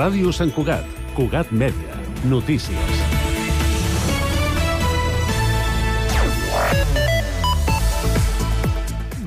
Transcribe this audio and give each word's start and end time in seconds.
Ràdio 0.00 0.30
Sant 0.32 0.48
Cugat, 0.56 0.86
Cugat 1.12 1.50
Mèdia, 1.52 1.98
notícies. 2.24 3.00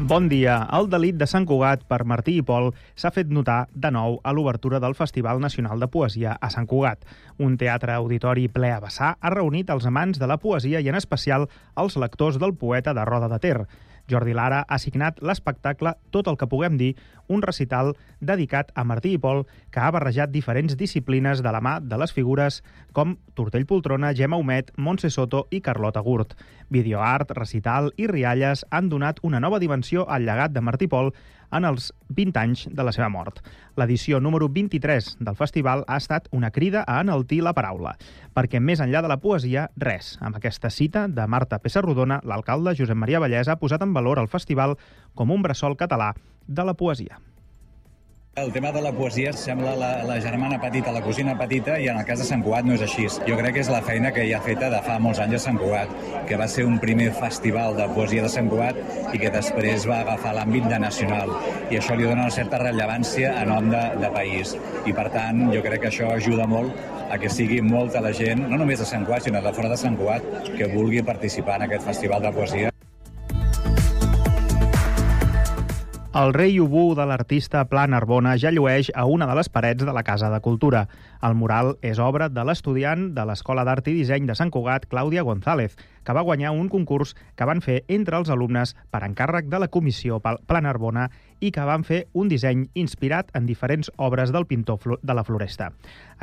Bon 0.10 0.26
dia. 0.32 0.56
El 0.74 0.90
delit 0.90 1.20
de 1.20 1.28
Sant 1.30 1.46
Cugat 1.46 1.86
per 1.86 2.00
Martí 2.10 2.40
i 2.40 2.46
Pol 2.48 2.72
s'ha 2.98 3.14
fet 3.14 3.30
notar 3.30 3.68
de 3.70 3.94
nou 3.94 4.18
a 4.26 4.34
l'obertura 4.34 4.82
del 4.82 4.98
Festival 4.98 5.44
Nacional 5.44 5.78
de 5.84 5.92
Poesia 5.94 6.34
a 6.42 6.50
Sant 6.50 6.66
Cugat. 6.66 7.06
Un 7.38 7.54
teatre 7.62 7.94
auditori 7.94 8.50
ple 8.50 8.74
a 8.74 8.82
vessar 8.82 9.14
ha 9.20 9.36
reunit 9.36 9.70
els 9.70 9.86
amants 9.86 10.18
de 10.18 10.32
la 10.32 10.40
poesia 10.42 10.82
i 10.82 10.90
en 10.90 10.98
especial 10.98 11.52
els 11.78 12.02
lectors 12.02 12.42
del 12.42 12.58
poeta 12.58 12.98
de 12.98 13.06
Roda 13.06 13.30
de 13.30 13.44
Ter. 13.46 13.60
Jordi 14.10 14.34
Lara 14.36 14.64
ha 14.68 14.78
signat 14.80 15.22
l'espectacle 15.22 15.96
Tot 16.12 16.28
el 16.28 16.38
que 16.38 16.48
puguem 16.50 16.78
dir, 16.78 16.94
un 17.28 17.42
recital 17.42 17.94
dedicat 18.20 18.72
a 18.76 18.84
Martí 18.84 19.14
i 19.16 19.20
Pol 19.22 19.44
que 19.72 19.82
ha 19.82 19.92
barrejat 19.96 20.32
diferents 20.34 20.78
disciplines 20.80 21.44
de 21.44 21.54
la 21.54 21.62
mà 21.64 21.78
de 21.80 22.00
les 22.00 22.14
figures 22.14 22.62
com 22.94 23.16
Tortell 23.34 23.66
Poltrona, 23.66 24.14
Gemma 24.14 24.38
Humet, 24.38 24.72
Montse 24.78 25.10
Soto 25.10 25.48
i 25.52 25.62
Carlota 25.62 26.02
Gurt. 26.02 26.36
Videoart, 26.70 27.32
recital 27.38 27.92
i 27.98 28.08
rialles 28.08 28.66
han 28.72 28.90
donat 28.90 29.20
una 29.24 29.40
nova 29.40 29.60
dimensió 29.60 30.08
al 30.08 30.28
llegat 30.28 30.54
de 30.54 30.62
Martí 30.62 30.88
Pol 30.88 31.14
en 31.54 31.66
els 31.70 31.92
20 32.10 32.40
anys 32.42 32.66
de 32.72 32.86
la 32.86 32.94
seva 32.96 33.10
mort. 33.14 33.42
L'edició 33.80 34.20
número 34.20 34.50
23 34.50 35.18
del 35.20 35.40
festival 35.40 35.84
ha 35.88 35.98
estat 36.02 36.30
una 36.32 36.52
crida 36.52 36.84
a 36.88 37.00
enaltir 37.02 37.42
la 37.46 37.56
paraula, 37.58 37.96
perquè 38.34 38.62
més 38.62 38.82
enllà 38.84 39.02
de 39.02 39.12
la 39.12 39.20
poesia, 39.22 39.70
res. 39.78 40.18
Amb 40.22 40.38
aquesta 40.40 40.70
cita 40.70 41.08
de 41.08 41.28
Marta 41.28 41.60
Pessarrodona, 41.60 42.22
l'alcalde 42.24 42.76
Josep 42.78 42.98
Maria 42.98 43.22
Vallès 43.24 43.50
ha 43.50 43.60
posat 43.62 43.86
en 43.86 43.94
valor 43.94 44.22
el 44.22 44.32
festival 44.32 44.78
com 45.16 45.32
un 45.32 45.46
bressol 45.46 45.78
català 45.78 46.14
de 46.48 46.66
la 46.66 46.74
poesia. 46.78 47.22
El 48.36 48.52
tema 48.52 48.72
de 48.72 48.82
la 48.82 48.92
poesia 48.92 49.32
sembla 49.32 49.76
la, 49.78 50.04
la 50.10 50.16
germana 50.20 50.58
petita, 50.60 50.92
la 50.92 51.04
cosina 51.06 51.36
petita, 51.38 51.76
i 51.78 51.86
en 51.92 52.00
el 52.00 52.08
cas 52.08 52.18
de 52.18 52.26
Sant 52.26 52.42
Cugat 52.42 52.66
no 52.66 52.74
és 52.74 52.82
així. 52.82 53.06
Jo 53.28 53.38
crec 53.38 53.54
que 53.54 53.62
és 53.62 53.70
la 53.70 53.84
feina 53.86 54.10
que 54.16 54.24
ja 54.26 54.40
ha 54.40 54.42
feta 54.42 54.72
de 54.74 54.80
fa 54.88 54.96
molts 55.04 55.22
anys 55.22 55.38
a 55.38 55.42
Sant 55.44 55.60
Cugat, 55.62 55.94
que 56.26 56.40
va 56.42 56.48
ser 56.50 56.66
un 56.66 56.80
primer 56.82 57.12
festival 57.20 57.78
de 57.78 57.86
poesia 57.94 58.26
de 58.26 58.34
Sant 58.34 58.50
Cugat 58.50 58.82
i 59.14 59.22
que 59.22 59.30
després 59.38 59.86
va 59.86 60.02
agafar 60.02 60.34
l'àmbit 60.34 60.66
de 60.66 60.82
nacional. 60.82 61.30
I 61.70 61.78
això 61.78 61.94
li 61.94 62.10
dona 62.10 62.26
una 62.26 62.34
certa 62.34 62.58
rellevància 62.66 63.38
a 63.38 63.46
nom 63.46 63.70
de, 63.70 63.86
de 64.02 64.14
país. 64.18 64.58
I 64.90 64.98
per 64.98 65.12
tant, 65.14 65.46
jo 65.54 65.62
crec 65.62 65.86
que 65.86 65.94
això 65.94 66.10
ajuda 66.18 66.50
molt 66.50 66.74
a 67.14 67.22
que 67.22 67.30
sigui 67.30 67.62
molta 67.62 68.02
la 68.02 68.18
gent, 68.18 68.48
no 68.50 68.58
només 68.58 68.82
de 68.82 68.90
Sant 68.90 69.06
Cugat, 69.06 69.30
sinó 69.30 69.46
de 69.46 69.54
fora 69.54 69.70
de 69.70 69.78
Sant 69.78 70.02
Cugat, 70.02 70.26
que 70.58 70.74
vulgui 70.74 71.06
participar 71.06 71.62
en 71.62 71.70
aquest 71.70 71.86
festival 71.94 72.26
de 72.26 72.34
poesia. 72.34 72.73
El 76.14 76.32
rei 76.32 76.60
Ubú 76.62 76.94
de 76.94 77.08
l'artista 77.10 77.64
Pla 77.66 77.88
Narbona 77.90 78.36
ja 78.38 78.52
llueix 78.54 78.92
a 78.94 79.08
una 79.10 79.26
de 79.26 79.34
les 79.34 79.48
parets 79.50 79.82
de 79.82 79.94
la 79.98 80.04
Casa 80.06 80.28
de 80.30 80.40
Cultura. 80.46 80.84
El 81.26 81.34
mural 81.34 81.72
és 81.82 81.98
obra 81.98 82.28
de 82.30 82.44
l'estudiant 82.46 83.08
de 83.16 83.26
l'Escola 83.26 83.64
d'Art 83.66 83.90
i 83.90 83.96
Disseny 83.98 84.28
de 84.30 84.36
Sant 84.38 84.52
Cugat, 84.54 84.86
Clàudia 84.92 85.24
González, 85.26 85.74
que 86.06 86.14
va 86.14 86.22
guanyar 86.22 86.52
un 86.54 86.70
concurs 86.70 87.16
que 87.34 87.48
van 87.50 87.66
fer 87.66 87.80
entre 87.88 88.22
els 88.22 88.30
alumnes 88.30 88.76
per 88.94 89.02
encàrrec 89.08 89.50
de 89.50 89.64
la 89.64 89.72
comissió 89.74 90.22
Pla 90.22 90.62
Narbona 90.62 91.08
i 91.40 91.52
que 91.52 91.66
van 91.68 91.86
fer 91.88 92.04
un 92.14 92.30
disseny 92.32 92.68
inspirat 92.80 93.32
en 93.38 93.48
diferents 93.48 93.92
obres 93.98 94.34
del 94.34 94.46
pintor 94.46 95.00
de 95.02 95.14
la 95.14 95.24
Floresta. 95.24 95.72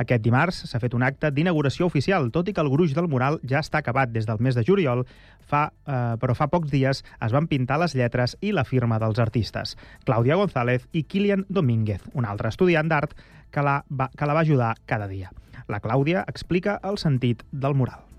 Aquest 0.01 0.23
dimarts 0.23 0.63
s'ha 0.69 0.81
fet 0.81 0.95
un 0.97 1.03
acte 1.03 1.31
d'inauguració 1.31 1.87
oficial, 1.89 2.29
tot 2.31 2.49
i 2.49 2.53
que 2.53 2.61
el 2.63 2.71
gruix 2.71 2.95
del 2.97 3.09
mural 3.11 3.39
ja 3.47 3.59
està 3.59 3.81
acabat 3.81 4.11
des 4.11 4.27
del 4.29 4.39
mes 4.39 4.55
de 4.57 4.65
juliol, 4.67 5.05
fa, 5.41 5.71
eh, 5.85 6.15
però 6.21 6.35
fa 6.37 6.49
pocs 6.51 6.71
dies 6.71 7.03
es 7.03 7.35
van 7.35 7.47
pintar 7.47 7.79
les 7.81 7.95
lletres 7.95 8.37
i 8.41 8.53
la 8.55 8.65
firma 8.67 8.99
dels 8.99 9.19
artistes, 9.19 9.77
Clàudia 10.05 10.37
González 10.39 10.87
i 10.91 11.03
Kilian 11.03 11.45
Domínguez, 11.49 12.05
un 12.13 12.25
altre 12.25 12.49
estudiant 12.49 12.89
d'art 12.91 13.15
que, 13.51 13.61
la 13.61 13.81
va, 13.89 14.09
que 14.15 14.25
la 14.25 14.37
va 14.37 14.45
ajudar 14.45 14.75
cada 14.85 15.07
dia. 15.07 15.31
La 15.67 15.81
Clàudia 15.81 16.25
explica 16.27 16.79
el 16.83 16.97
sentit 16.97 17.45
del 17.51 17.75
mural. 17.75 18.10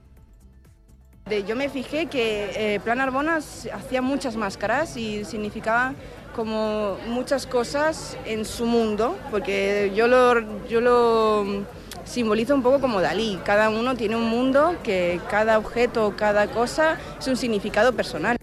Yo 1.46 1.56
me 1.56 1.68
fijé 1.68 2.06
que 2.06 2.74
eh, 2.74 2.80
Plan 2.80 3.00
Arbona 3.00 3.36
hacía 3.36 4.02
muchas 4.02 4.36
máscaras 4.36 4.96
y 4.96 5.24
significaba 5.24 5.94
como 6.34 6.98
muchas 7.06 7.46
cosas 7.46 8.18
en 8.26 8.44
su 8.44 8.66
mundo, 8.66 9.16
porque 9.30 9.92
yo 9.94 10.08
lo, 10.08 10.66
yo 10.68 10.80
lo 10.80 11.64
simbolizo 12.04 12.54
un 12.54 12.62
poco 12.62 12.80
como 12.80 13.00
Dalí. 13.00 13.38
Cada 13.44 13.70
uno 13.70 13.94
tiene 13.96 14.16
un 14.16 14.28
mundo 14.28 14.76
que 14.82 15.20
cada 15.30 15.58
objeto, 15.58 16.14
cada 16.16 16.48
cosa 16.48 16.98
es 17.18 17.26
un 17.28 17.36
significado 17.36 17.92
personal. 17.92 18.36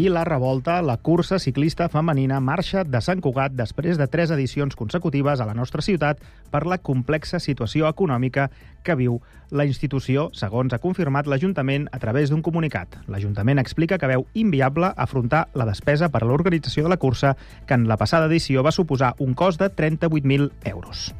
I 0.00 0.08
la 0.08 0.24
revolta, 0.24 0.80
la 0.80 0.96
cursa 0.96 1.38
ciclista 1.38 1.90
femenina 1.92 2.38
marxa 2.40 2.86
de 2.88 3.02
Sant 3.04 3.20
Cugat 3.20 3.52
després 3.52 3.98
de 4.00 4.06
tres 4.08 4.30
edicions 4.32 4.72
consecutives 4.72 5.42
a 5.42 5.44
la 5.44 5.52
nostra 5.52 5.84
ciutat 5.84 6.22
per 6.48 6.62
la 6.64 6.78
complexa 6.80 7.36
situació 7.36 7.84
econòmica 7.90 8.46
que 8.80 8.96
viu 8.96 9.18
la 9.52 9.66
institució, 9.68 10.30
segons 10.32 10.72
ha 10.72 10.80
confirmat 10.80 11.28
l'Ajuntament 11.28 11.90
a 11.92 12.00
través 12.00 12.32
d'un 12.32 12.40
comunicat. 12.40 12.96
L'Ajuntament 13.12 13.60
explica 13.60 13.98
que 14.00 14.08
veu 14.08 14.24
inviable 14.32 14.88
afrontar 14.96 15.50
la 15.52 15.68
despesa 15.68 16.08
per 16.08 16.24
a 16.24 16.30
l'organització 16.32 16.88
de 16.88 16.94
la 16.94 17.00
cursa, 17.02 17.36
que 17.66 17.76
en 17.76 17.84
la 17.84 18.00
passada 18.00 18.32
edició 18.32 18.64
va 18.64 18.72
suposar 18.72 19.12
un 19.18 19.34
cost 19.34 19.60
de 19.60 19.68
38.000 19.68 20.48
euros. 20.72 21.10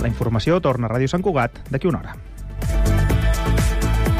La 0.00 0.08
informació 0.08 0.62
torna 0.64 0.88
a 0.88 0.96
Ràdio 0.96 1.12
Sant 1.12 1.20
Cugat 1.20 1.66
d'aquí 1.68 1.92
una 1.92 2.00
hora. 2.00 2.16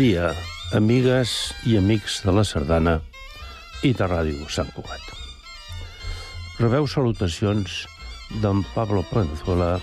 Dia, 0.00 0.30
amigues 0.72 1.50
i 1.68 1.74
amics 1.76 2.22
de 2.24 2.32
la 2.32 2.40
Sardana 2.46 2.94
i 3.84 3.90
de 3.92 4.06
Ràdio 4.08 4.46
Sant 4.48 4.70
Cugat. 4.72 5.02
Rebeu 6.56 6.88
salutacions 6.88 7.82
d'en 8.40 8.62
Pablo 8.72 9.02
Palenzuela, 9.10 9.74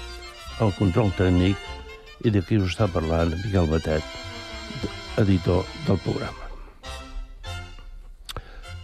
el 0.66 0.74
control 0.80 1.12
tècnic, 1.20 1.62
i 2.26 2.34
de 2.34 2.42
qui 2.42 2.58
us 2.58 2.72
està 2.72 2.88
parlant, 2.90 3.36
Miquel 3.44 3.70
Batet, 3.70 4.18
editor 5.22 5.70
del 5.86 6.02
programa. 6.08 6.50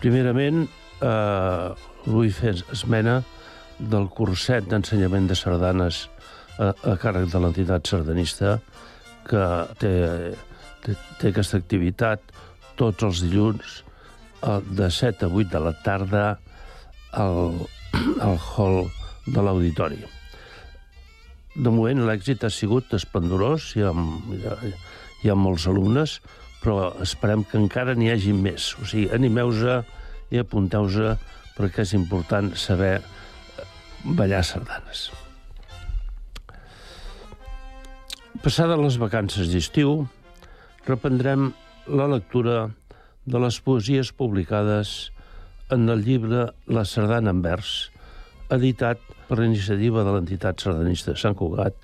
Primerament, 0.06 0.68
eh, 1.02 1.68
vull 2.06 2.30
fer 2.30 2.60
esmena 2.78 3.24
del 3.80 4.06
curset 4.22 4.70
d'ensenyament 4.70 5.34
de 5.34 5.42
sardanes 5.42 6.06
a, 6.60 6.76
a 6.94 6.98
càrrec 7.02 7.34
de 7.34 7.42
l'entitat 7.42 7.90
sardanista 7.90 8.60
que 9.26 9.46
té 9.82 9.94
té, 10.84 10.96
aquesta 11.30 11.60
activitat 11.62 12.34
tots 12.80 13.06
els 13.06 13.24
dilluns 13.26 13.82
de 14.78 14.90
7 14.92 15.28
a 15.28 15.32
8 15.32 15.52
de 15.54 15.62
la 15.64 15.74
tarda 15.86 16.26
al, 17.14 17.68
al 18.28 18.38
hall 18.38 18.84
de 19.26 19.44
l'auditori. 19.46 20.02
De 21.54 21.70
moment 21.70 22.02
l'èxit 22.08 22.44
ha 22.44 22.52
sigut 22.52 22.94
esplendorós, 22.98 23.74
hi 23.78 23.86
ha, 23.86 23.94
hi 23.94 24.42
ha, 24.50 24.56
hi 25.24 25.32
ha 25.32 25.38
molts 25.38 25.68
alumnes, 25.70 26.18
però 26.64 26.94
esperem 27.04 27.44
que 27.48 27.60
encara 27.60 27.96
n'hi 27.96 28.10
hagi 28.12 28.34
més. 28.36 28.74
O 28.82 28.88
sigui, 28.90 29.10
animeu-se 29.16 29.82
i 30.34 30.42
apunteu-se 30.42 31.14
perquè 31.58 31.84
és 31.86 31.94
important 31.96 32.50
saber 32.58 32.96
ballar 34.04 34.42
sardanes. 34.48 35.12
Passades 38.44 38.82
les 38.82 38.98
vacances 39.00 39.52
d'estiu, 39.54 40.02
reprendrem 40.88 41.52
la 41.88 42.08
lectura 42.12 42.70
de 43.26 43.40
les 43.40 43.60
poesies 43.64 44.12
publicades 44.12 45.12
en 45.72 45.88
el 45.90 46.04
llibre 46.04 46.50
La 46.68 46.84
sardana 46.86 47.32
en 47.32 47.42
vers, 47.44 47.90
editat 48.52 49.00
per 49.30 49.40
iniciativa 49.44 50.04
de 50.04 50.14
l'entitat 50.16 50.62
sardanista 50.62 51.14
de 51.14 51.22
Sant 51.22 51.38
Cugat 51.40 51.78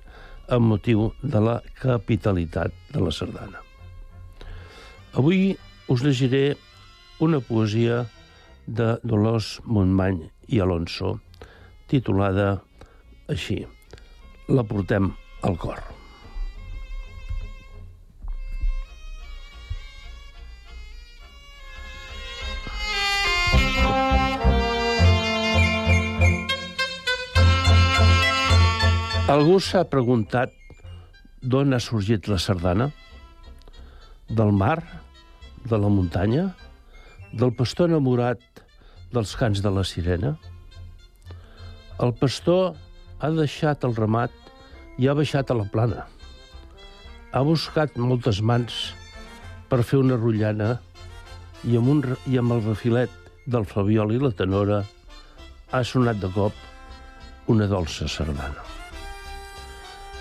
amb 0.52 0.68
motiu 0.74 1.10
de 1.22 1.40
la 1.40 1.58
capitalitat 1.80 2.74
de 2.92 3.02
la 3.02 3.12
sardana. 3.14 3.62
Avui 5.18 5.56
us 5.90 6.04
llegiré 6.04 6.56
una 7.20 7.40
poesia 7.40 8.04
de 8.66 8.92
Dolors 9.02 9.58
Montmany 9.64 10.22
i 10.48 10.60
Alonso, 10.60 11.16
titulada 11.90 12.60
així, 13.30 13.64
La 14.50 14.66
portem 14.66 15.12
al 15.46 15.58
cor. 15.58 15.99
Algú 29.40 29.56
s'ha 29.64 29.86
preguntat 29.88 30.50
d'on 31.40 31.72
ha 31.72 31.78
sorgit 31.80 32.26
la 32.28 32.36
sardana? 32.36 32.90
Del 34.28 34.50
mar? 34.52 34.82
De 35.64 35.78
la 35.80 35.88
muntanya? 35.88 36.42
Del 37.32 37.54
pastor 37.56 37.88
enamorat 37.88 38.42
dels 39.14 39.32
cants 39.40 39.62
de 39.64 39.70
la 39.72 39.84
sirena? 39.88 40.34
El 42.04 42.12
pastor 42.20 42.74
ha 43.20 43.30
deixat 43.38 43.86
el 43.88 43.96
ramat 43.96 44.34
i 45.00 45.08
ha 45.08 45.14
baixat 45.16 45.54
a 45.54 45.56
la 45.56 45.64
plana. 45.72 46.04
Ha 47.32 47.42
buscat 47.46 47.96
moltes 47.96 48.42
mans 48.50 48.80
per 49.70 49.80
fer 49.92 50.02
una 50.02 50.18
rotllana 50.20 50.74
i 51.64 51.78
amb, 51.80 51.94
un, 51.94 52.02
i 52.28 52.36
amb 52.42 52.58
el 52.58 52.60
refilet 52.66 53.32
del 53.46 53.64
flaviol 53.72 54.12
i 54.12 54.20
la 54.20 54.34
tenora 54.42 54.82
ha 55.70 55.82
sonat 55.94 56.20
de 56.20 56.28
cop 56.36 57.48
una 57.56 57.70
dolça 57.72 58.10
sardana. 58.18 58.69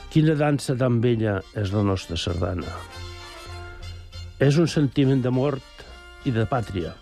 Quina 0.09 0.33
dansa 0.33 0.73
tan 0.73 0.95
bella 1.03 1.35
és 1.61 1.69
la 1.69 1.83
nostra 1.85 2.15
sardana. 2.17 2.71
És 4.41 4.55
un 4.57 4.65
sentiment 4.65 5.19
de 5.21 5.29
mort 5.29 5.83
i 6.25 6.31
de 6.33 6.47
pàtria, 6.49 6.95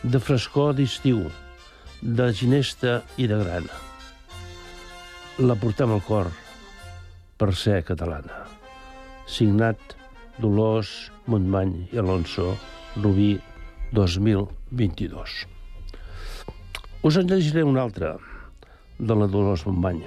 de 0.00 0.16
frescor 0.16 0.72
d'estiu, 0.78 1.26
de 2.00 2.30
ginesta 2.38 3.02
i 3.20 3.26
de 3.28 3.36
grana. 3.42 3.76
La 5.44 5.58
portem 5.60 5.92
al 5.92 6.00
cor 6.06 6.30
per 7.36 7.50
ser 7.52 7.82
catalana. 7.84 8.46
Signat 9.28 9.92
Dolors 10.40 10.92
Montmany 11.28 11.74
i 11.92 12.00
Alonso, 12.00 12.54
Rubí 12.96 13.34
2022. 13.92 15.36
Us 17.04 17.20
en 17.20 17.28
llegiré 17.28 17.66
una 17.74 17.84
altra 17.84 18.16
de 18.96 19.18
la 19.20 19.28
Dolors 19.28 19.66
Montmany 19.68 20.06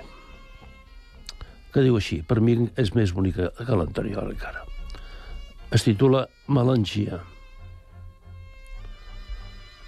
que 1.72 1.84
diu 1.86 1.98
així, 1.98 2.20
per 2.28 2.42
mi 2.44 2.58
és 2.80 2.94
més 2.96 3.14
bonica 3.16 3.50
que 3.58 3.78
l'anterior 3.78 4.28
encara. 4.28 4.66
Es 5.72 5.86
titula 5.88 6.26
Melangia. 6.52 7.22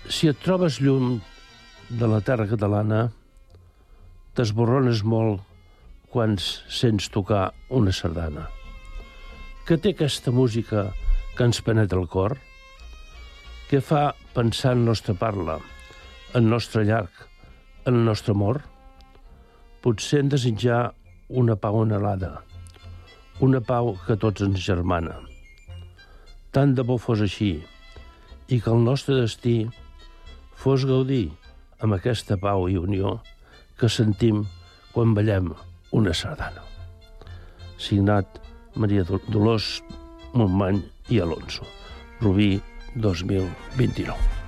Si 0.07 0.29
et 0.31 0.39
trobes 0.43 0.79
llum 0.83 1.17
de 1.89 2.07
la 2.07 2.21
terra 2.23 2.47
catalana, 2.47 3.09
t'esborrones 4.35 5.03
molt 5.03 5.43
quan 6.13 6.37
sents 6.39 7.09
tocar 7.11 7.49
una 7.69 7.91
sardana. 7.91 8.47
Què 9.67 9.77
té 9.79 9.93
aquesta 9.93 10.31
música 10.35 10.89
que 11.35 11.45
ens 11.47 11.61
penetra 11.65 11.99
el 11.99 12.09
cor? 12.11 12.37
Què 13.69 13.79
fa 13.81 14.11
pensar 14.35 14.73
en 14.77 14.83
nostra 14.85 15.15
parla, 15.17 15.59
en 16.37 16.49
nostre 16.51 16.83
llarg, 16.87 17.11
en 17.85 17.95
el 17.99 18.05
nostre 18.07 18.35
amor? 18.35 18.61
Potser 19.83 20.21
en 20.23 20.29
desitjar 20.31 20.81
una 21.33 21.55
pau 21.57 21.81
anhelada, 21.81 22.31
una 23.41 23.61
pau 23.65 23.95
que 24.05 24.17
tots 24.21 24.45
ens 24.45 24.61
germana. 24.61 25.15
Tant 26.53 26.75
de 26.77 26.85
bo 26.85 26.99
fos 27.01 27.23
així, 27.25 27.55
i 28.47 28.59
que 28.61 28.69
el 28.69 28.83
nostre 28.85 29.17
destí 29.17 29.55
fos 30.63 30.85
gaudir 30.85 31.25
amb 31.81 31.97
aquesta 31.97 32.37
pau 32.37 32.67
i 32.69 32.77
unió 32.77 33.17
que 33.79 33.89
sentim 33.89 34.43
quan 34.93 35.15
ballem 35.17 35.49
una 35.91 36.13
sardana. 36.13 36.61
Signat 37.81 38.39
Maria 38.75 39.03
Dolors 39.09 39.81
Montmany 40.33 40.83
i 41.09 41.19
Alonso. 41.19 41.65
Rubí 42.21 42.55
2029. 42.95 44.42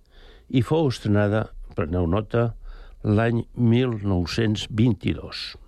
i 0.48 0.62
fou 0.64 0.88
estrenada, 0.88 1.50
preneu 1.76 2.06
nota, 2.08 2.54
l'any 3.04 3.44
1922. 3.54 5.67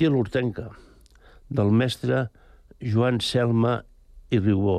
Gentil 0.00 0.16
Hortenca, 0.16 0.70
del 1.52 1.68
mestre 1.76 2.30
Joan 2.80 3.18
Selma 3.20 3.74
i 4.32 4.40
Riubó. 4.40 4.78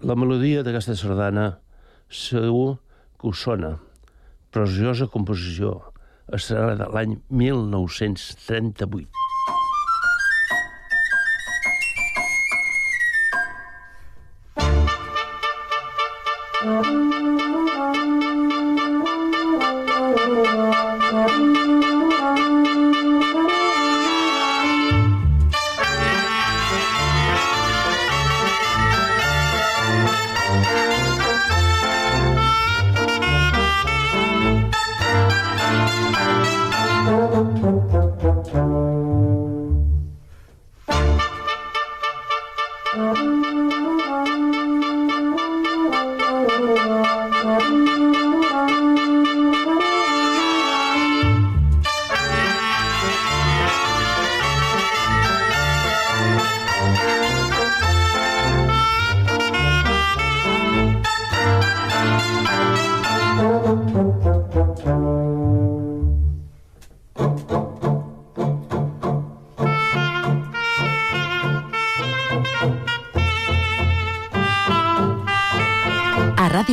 La 0.00 0.16
melodia 0.16 0.62
d'aquesta 0.64 0.96
sardana 0.96 1.44
segur 2.08 2.78
que 3.20 3.28
us 3.28 3.44
sona. 3.44 3.74
Preciosa 4.56 5.10
composició. 5.12 5.76
Estarà 6.32 6.78
de 6.80 6.88
l'any 6.96 7.18
1938. 7.28 9.29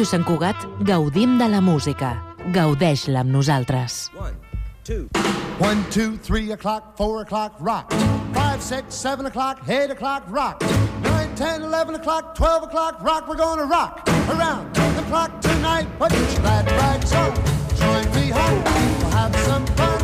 Sant 0.07 0.23
Cugat 0.23 0.55
gaudim 0.87 1.33
de 1.35 1.49
la 1.51 1.59
música. 1.59 2.13
Gaudeix-la 2.55 3.25
amb 3.25 3.33
nosaltres. 3.35 4.07
One, 4.15 5.83
two, 5.91 6.15
three 6.23 6.53
o'clock, 6.53 6.95
four 6.95 7.23
o'clock, 7.23 7.57
rock. 7.59 7.91
Five, 8.33 8.61
six, 8.61 8.95
seven 8.95 9.25
o'clock, 9.25 9.67
eight 9.67 9.91
o'clock, 9.91 10.23
rock. 10.29 10.63
Nine, 11.03 11.35
ten, 11.35 11.61
eleven 11.61 11.95
o'clock, 11.95 12.35
twelve 12.35 12.63
o'clock, 12.63 13.03
rock. 13.03 13.27
We're 13.27 13.35
gonna 13.35 13.65
rock 13.65 14.07
around 14.29 14.73
the 14.73 15.03
clock 15.09 15.41
tonight. 15.41 15.87
Put 15.99 16.13
your 16.13 16.39
glad 16.39 16.71
rags 16.71 17.11
on. 17.11 17.35
Join 17.75 18.05
me 18.15 18.29
home. 18.29 18.63
We'll 18.63 19.11
have 19.11 19.35
some 19.43 19.65
fun 19.75 19.96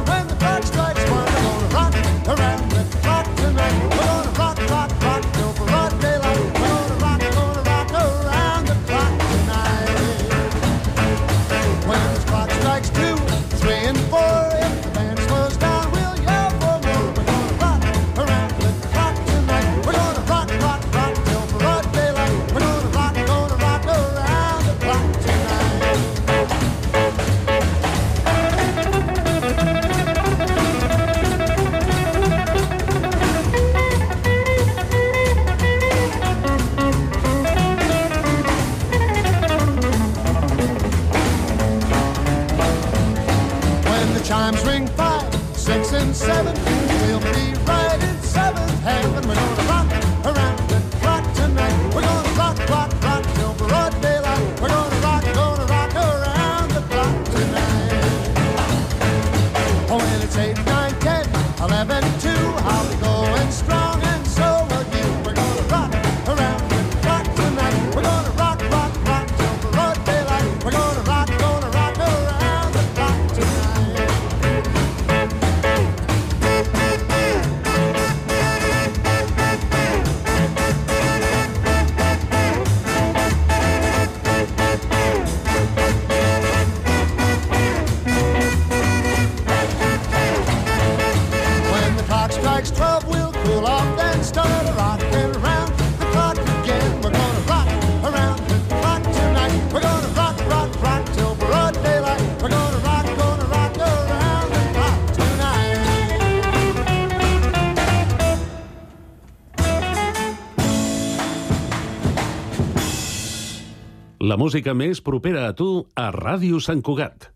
La 114.34 114.38
música 114.42 114.74
més 114.74 114.98
propera 115.06 115.44
a 115.46 115.54
tu 115.54 115.66
a 115.94 116.08
Ràdio 116.10 116.58
Sant 116.66 116.80
Cugat. 116.82 117.28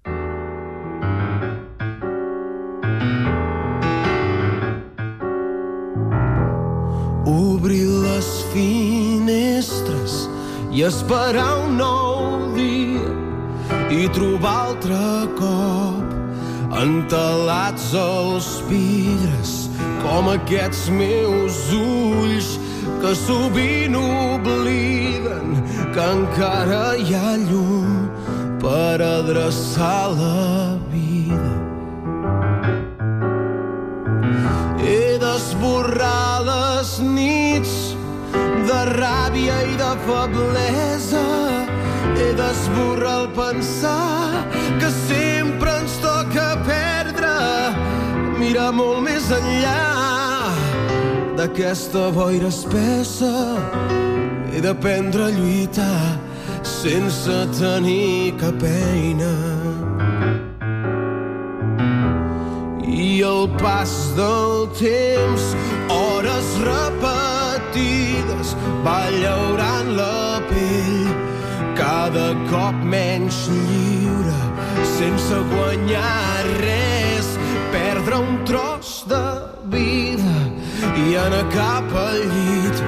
Obrir 7.29 7.85
les 7.85 8.29
finestres 8.49 10.15
i 10.73 10.81
esperar 10.87 11.51
un 11.67 11.77
nou 11.83 12.49
dia 12.57 13.13
i 13.93 14.09
trobar 14.17 14.55
altre 14.71 15.01
cop 15.37 16.81
entelats 16.81 17.91
els 17.93 18.49
vidres 18.71 19.53
com 20.01 20.33
aquests 20.33 20.87
meus 20.97 21.61
ulls 21.77 22.55
que 23.03 23.13
sovint 23.21 24.01
obliden 24.01 25.53
que 25.97 26.03
encara 26.13 26.81
hi 27.01 27.13
ha 27.17 27.29
llum 27.41 27.93
per 28.61 29.01
adreçar 29.01 30.11
la 30.13 30.77
vida. 30.91 31.53
He 34.83 35.17
d'esborrar 35.23 36.45
les 36.49 36.91
nits 37.15 37.73
de 38.69 38.79
ràbia 38.93 39.57
i 39.71 39.73
de 39.81 39.89
feblesa. 40.05 41.25
He 42.13 42.29
d'esborrar 42.43 43.17
el 43.23 43.29
pensar 43.41 44.45
que 44.77 44.93
sempre 45.01 45.79
ens 45.81 45.97
toca 46.05 46.49
perdre. 46.69 47.37
Mira 48.37 48.69
molt 48.69 49.01
més 49.09 49.33
enllà 49.41 49.81
d'aquesta 51.41 52.11
boira 52.13 52.53
espessa. 52.53 53.33
He 54.57 54.61
d'aprendre 54.61 55.21
a 55.27 55.29
lluitar 55.29 56.17
sense 56.65 57.33
tenir 57.59 58.33
cap 58.41 58.63
eina. 58.65 59.35
I 62.81 63.21
el 63.21 63.45
pas 63.61 63.93
del 64.17 64.65
temps, 64.79 65.43
hores 65.93 66.49
repetides, 66.65 68.55
va 68.81 68.97
llaurant 69.19 69.93
la 69.99 70.41
pell, 70.49 71.05
cada 71.77 72.33
cop 72.49 72.81
menys 72.81 73.43
lliure, 73.53 74.41
sense 74.95 75.43
guanyar 75.53 76.41
res, 76.63 77.29
perdre 77.77 78.25
un 78.25 78.41
tros 78.49 79.05
de 79.05 79.23
vida 79.69 80.35
i 81.05 81.13
anar 81.27 81.45
cap 81.53 81.93
al 82.09 82.21
llit, 82.33 82.85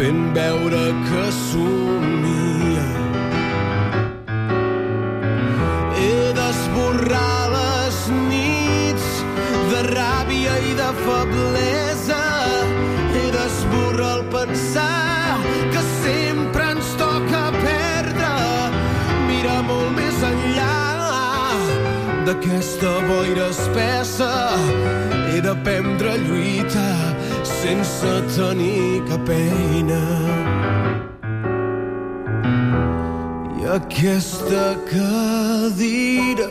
fent 0.00 0.32
veure 0.32 0.84
que 1.06 1.24
somia. 1.36 2.86
He 6.00 6.14
d'esborrar 6.38 7.40
les 7.54 7.98
nits 8.30 9.08
de 9.72 9.82
ràbia 9.90 10.54
i 10.70 10.72
de 10.78 10.88
feblesa. 11.02 12.22
He 13.12 13.26
d'esborrar 13.36 14.14
el 14.20 14.24
pensar 14.32 15.36
que 15.74 15.84
sempre 16.00 16.70
perdre. 17.60 18.34
Mira 19.28 19.60
molt 19.68 19.92
més 20.00 20.24
enllà 20.32 20.80
d'aquesta 22.24 22.96
boira 23.10 23.50
espessa. 23.52 24.32
He 25.28 25.44
d'aprendre 25.44 26.16
a 26.16 26.22
lluitar 26.24 27.19
sense 27.60 28.12
tenir 28.34 29.02
cap 29.08 29.28
eina. 29.28 30.00
I 33.60 33.66
aquesta 33.76 34.64
cadira, 34.88 36.48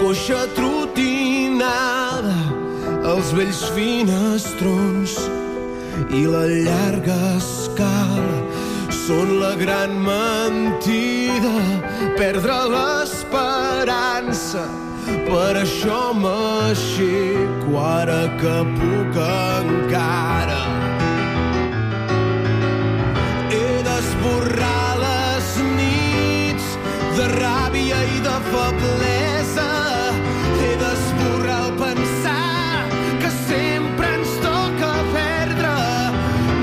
coixa 0.00 0.40
trotinada, 0.56 2.38
els 3.12 3.32
vells 3.36 3.62
finestrons 3.76 5.18
i 6.16 6.24
la 6.24 6.46
llarga 6.48 7.18
escala 7.36 8.40
són 9.04 9.36
la 9.42 9.54
gran 9.60 9.92
mentida, 10.08 11.56
perdre 12.16 12.56
l'esperança. 12.76 14.64
Per 15.30 15.52
això 15.62 16.00
m'aixeco 16.22 17.78
ara 17.78 18.22
que 18.40 18.56
puc 18.78 19.18
encara. 19.26 20.60
He 23.58 23.68
d'esborrar 23.86 24.88
les 25.04 25.50
nits 25.78 26.66
de 27.18 27.26
ràbia 27.36 27.98
i 28.16 28.22
de 28.28 28.36
feblesa. 28.50 29.68
He 30.62 30.72
d'esborrar 30.82 31.60
el 31.66 31.72
pensar 31.84 32.84
que 33.22 33.30
sempre. 33.46 34.08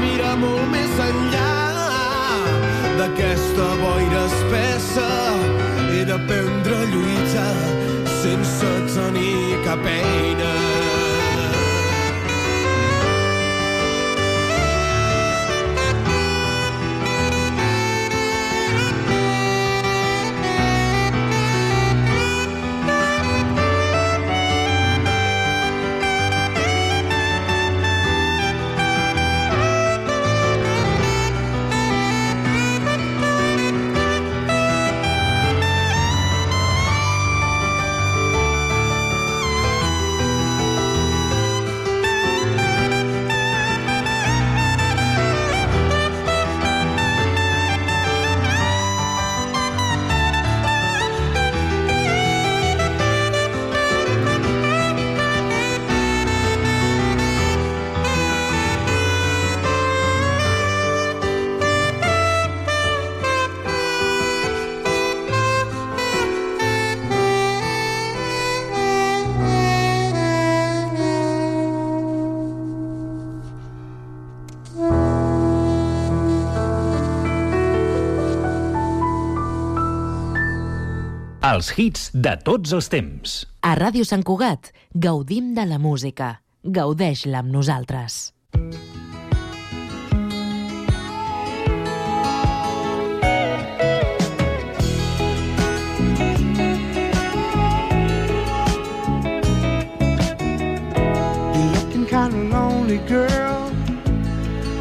Mira 0.01 0.31
d'aquesta 2.99 3.65
boira 3.81 4.25
espessa. 4.31 5.09
He 5.93 6.03
d'aprendre 6.05 6.86
tenir 9.67 10.37
cap 10.37 10.56
Els 81.57 81.71
hits 81.73 82.01
de 82.13 82.35
tots 82.45 82.69
els 82.77 82.85
temps. 82.93 83.31
A 83.65 83.71
Ràdio 83.79 84.05
Sant 84.05 84.21
Cugat 84.21 84.67
gaudim 84.93 85.55
de 85.57 85.63
la 85.65 85.79
música. 85.81 86.35
Gaudeix-la 86.61 87.39
amb 87.41 87.49
nosaltres. 87.49 88.17
You're 101.55 101.71
looking 101.73 102.05
kind 102.05 102.35
of 102.35 102.43
lonely, 102.53 102.99
girl. 103.09 103.71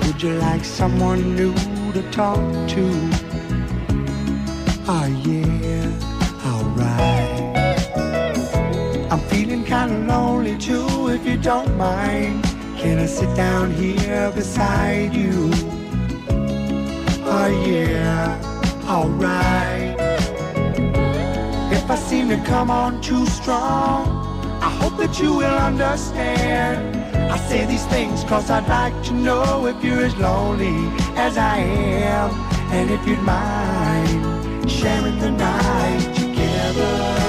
Would 0.02 0.20
you 0.20 0.34
like 0.44 0.64
someone 0.66 1.24
new 1.36 1.54
to 1.94 2.02
talk 2.10 2.36
to? 2.74 2.84
Oh, 4.88 5.06
yeah, 5.24 6.15
feeling 9.36 9.64
kind 9.64 9.92
of 9.92 10.06
lonely 10.06 10.56
too, 10.56 11.08
if 11.08 11.26
you 11.26 11.36
don't 11.36 11.76
mind. 11.76 12.42
Can 12.78 12.98
I 12.98 13.04
sit 13.04 13.36
down 13.36 13.70
here 13.70 14.32
beside 14.34 15.14
you? 15.14 15.50
Oh, 17.34 17.48
yeah, 17.66 18.40
alright. 18.88 19.94
If 21.70 21.90
I 21.90 21.96
seem 21.96 22.30
to 22.30 22.38
come 22.44 22.70
on 22.70 23.02
too 23.02 23.26
strong, 23.26 24.00
I 24.62 24.70
hope 24.80 24.96
that 24.96 25.20
you 25.20 25.34
will 25.34 25.58
understand. 25.70 26.96
I 27.30 27.36
say 27.36 27.66
these 27.66 27.84
things 27.86 28.24
cause 28.24 28.48
I'd 28.50 28.66
like 28.68 28.96
to 29.08 29.12
know 29.12 29.66
if 29.66 29.84
you're 29.84 30.06
as 30.06 30.16
lonely 30.16 30.78
as 31.14 31.36
I 31.36 31.58
am. 31.58 32.30
And 32.72 32.90
if 32.90 33.06
you'd 33.06 33.22
mind 33.22 34.70
sharing 34.70 35.18
the 35.18 35.30
night 35.30 36.14
together. 36.14 37.25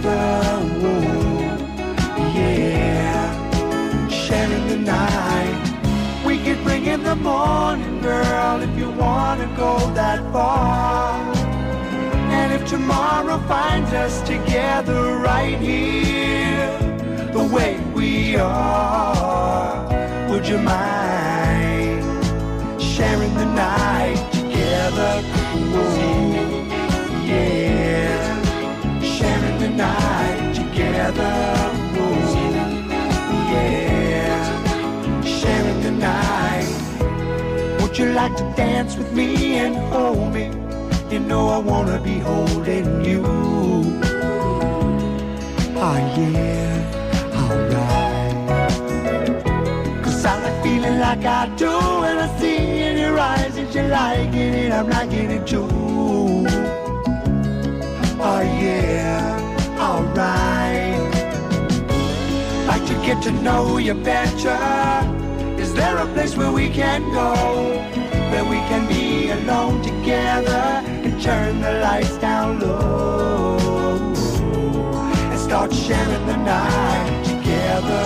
Together. 0.00 0.40
Oh, 0.82 2.32
yeah. 2.34 4.08
Sharing 4.08 4.66
the 4.68 4.76
night. 4.76 6.24
We 6.24 6.38
could 6.42 6.62
bring 6.64 6.86
in 6.86 7.02
the 7.02 7.16
morning, 7.16 8.00
girl, 8.00 8.62
if 8.62 8.78
you 8.78 8.90
wanna 8.90 9.46
go 9.56 9.78
that 9.94 10.20
far. 10.32 11.20
And 12.30 12.52
if 12.52 12.68
tomorrow 12.68 13.38
finds 13.48 13.92
us 13.92 14.22
together 14.22 15.18
right 15.18 15.58
here, 15.58 16.78
the 17.32 17.44
way 17.52 17.80
we 17.94 18.36
are, 18.36 19.86
would 20.30 20.46
you 20.46 20.58
mind 20.58 22.04
sharing 22.80 23.34
the 23.34 23.46
night 23.46 24.19
yeah, 33.52 34.34
sharing 35.22 35.80
the 35.82 35.90
night. 35.90 36.68
Would 37.80 37.98
you 37.98 38.06
like 38.12 38.36
to 38.36 38.44
dance 38.56 38.96
with 38.96 39.12
me 39.12 39.56
and 39.56 39.76
hold 39.92 40.32
me? 40.32 40.50
You 41.10 41.18
know 41.20 41.48
I 41.48 41.58
wanna 41.58 42.00
be 42.00 42.18
holding 42.18 43.04
you. 43.04 43.24
Oh 45.82 45.96
yeah, 46.16 46.76
alright. 47.40 48.36
Cause 50.04 50.24
I 50.24 50.40
like 50.42 50.62
feeling 50.62 50.98
like 51.00 51.24
I 51.24 51.46
do 51.56 51.70
when 52.02 52.18
I 52.18 52.38
see 52.38 52.56
in 52.56 52.98
your 52.98 53.18
eyes 53.18 53.54
that 53.56 53.74
you're 53.74 53.88
liking 53.88 54.54
it, 54.54 54.72
I'm 54.72 54.88
liking 54.88 55.30
it 55.30 55.46
too. 55.46 55.68
Oh 58.22 58.40
yeah, 58.40 59.78
alright. 59.80 60.59
Get 63.10 63.22
to 63.24 63.32
know 63.32 63.78
you 63.78 63.94
better. 63.94 64.56
Is 65.58 65.74
there 65.74 65.98
a 65.98 66.06
place 66.12 66.36
where 66.36 66.52
we 66.52 66.68
can 66.68 67.02
go? 67.10 67.34
Where 68.30 68.44
we 68.44 68.58
can 68.70 68.86
be 68.86 69.30
alone 69.30 69.82
together 69.82 70.62
and 71.04 71.20
turn 71.20 71.60
the 71.60 71.72
lights 71.80 72.16
down 72.18 72.60
low 72.60 73.58
and 75.32 75.40
start 75.40 75.74
sharing 75.74 76.24
the 76.26 76.36
night 76.36 77.24
together. 77.24 78.04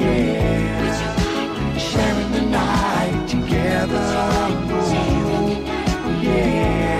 Yeah, 0.00 0.98
sharing 1.78 2.32
the 2.32 2.42
night 2.42 3.28
together. 3.28 4.04
Yeah, 6.24 6.99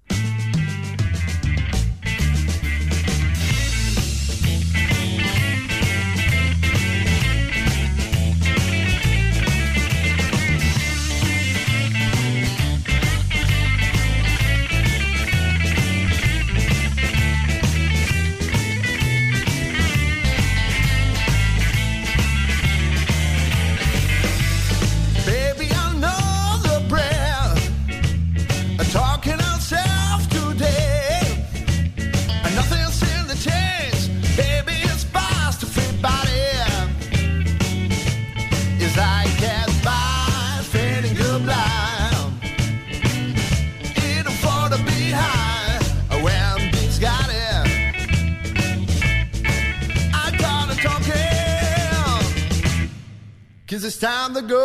the 54.33 54.41
good. 54.41 54.60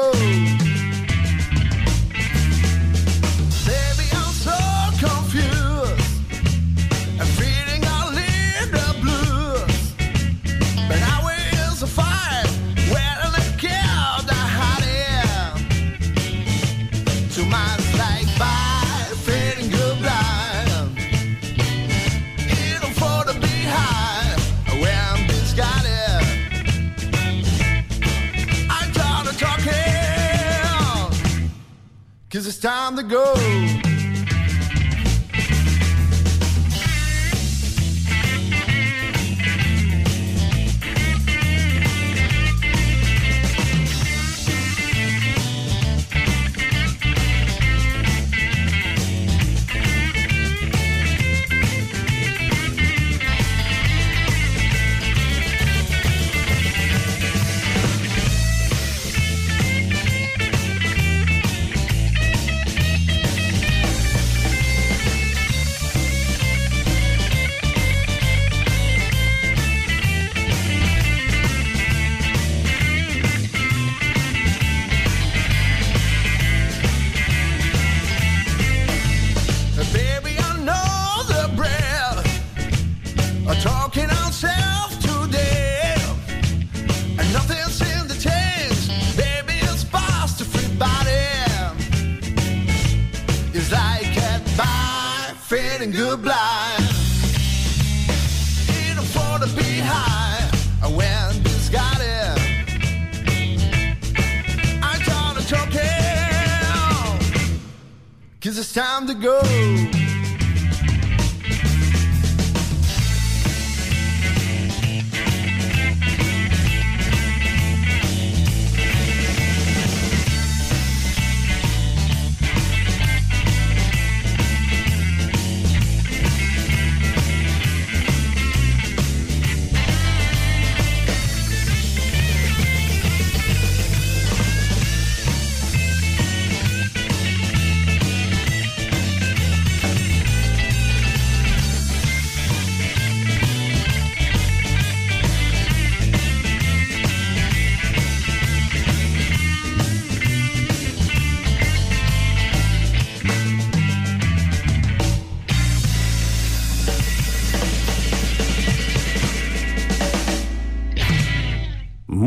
the 32.97 33.03
go. 33.03 33.36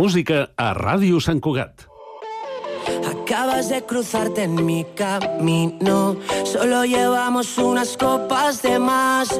Música 0.10 0.50
a 0.58 0.74
Ràdio 0.74 1.19
Sant 1.22 1.38
Cugat. 1.38 1.84
Acabas 3.06 3.69
de 3.69 3.84
cruzarte 3.86 4.41
en 4.41 4.56
mi 4.65 4.84
camino. 4.95 6.17
Solo 6.45 6.84
llevamos 6.84 7.56
unas 7.60 7.95
copas 7.95 8.63
de 8.63 8.80
más. 8.80 9.39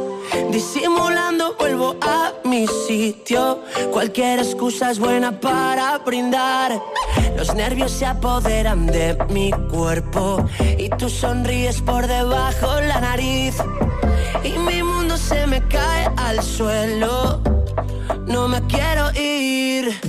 Disimulando 0.52 1.56
vuelvo 1.58 1.96
a 2.02 2.34
mi 2.46 2.68
sitio. 2.68 3.64
Cualquier 3.92 4.38
excusa 4.38 4.92
es 4.92 5.00
buena 5.00 5.32
para 5.40 5.98
brindar. 6.06 6.80
Los 7.36 7.56
nervios 7.56 7.92
se 7.92 8.06
apoderan 8.06 8.86
de 8.86 9.18
mi 9.32 9.50
cuerpo. 9.72 10.46
Y 10.78 10.88
tú 10.90 11.10
sonríes 11.10 11.82
por 11.82 12.06
debajo 12.06 12.80
la 12.82 13.02
nariz. 13.02 13.56
Y 14.44 14.52
mi 14.60 14.84
mundo 14.84 15.18
se 15.18 15.48
me 15.48 15.68
cae 15.68 16.12
al 16.16 16.44
suelo. 16.44 17.42
No 18.28 18.48
me 18.48 18.62
quiero 18.68 19.10
ir. 19.20 20.09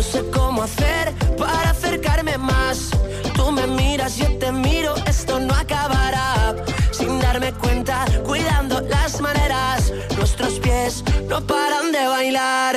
No 0.00 0.06
sé 0.06 0.24
cómo 0.30 0.62
hacer 0.62 1.12
para 1.36 1.72
acercarme 1.72 2.38
más. 2.38 2.88
Tú 3.34 3.52
me 3.52 3.66
miras, 3.66 4.16
yo 4.16 4.34
te 4.38 4.50
miro, 4.50 4.94
esto 5.04 5.38
no 5.38 5.52
acabará. 5.52 6.56
Sin 6.90 7.20
darme 7.20 7.52
cuenta, 7.52 8.06
cuidando 8.24 8.80
las 8.80 9.20
maneras. 9.20 9.92
Nuestros 10.16 10.58
pies 10.58 11.04
no 11.28 11.42
paran 11.42 11.92
de 11.92 12.06
bailar. 12.06 12.76